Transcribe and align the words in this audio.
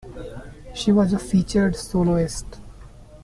She 0.73 0.91
was 0.91 1.13
a 1.13 1.19
featured 1.19 1.75
soloist. 1.75 2.57